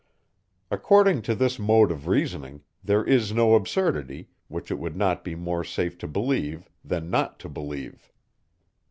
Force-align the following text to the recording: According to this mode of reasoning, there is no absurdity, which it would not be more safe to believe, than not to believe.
According 0.71 1.21
to 1.29 1.35
this 1.35 1.59
mode 1.59 1.91
of 1.91 2.07
reasoning, 2.07 2.63
there 2.83 3.03
is 3.03 3.33
no 3.33 3.53
absurdity, 3.53 4.29
which 4.47 4.71
it 4.71 4.79
would 4.79 4.95
not 4.97 5.23
be 5.23 5.35
more 5.35 5.63
safe 5.63 5.95
to 5.99 6.07
believe, 6.07 6.67
than 6.83 7.11
not 7.11 7.39
to 7.41 7.47
believe. 7.47 8.09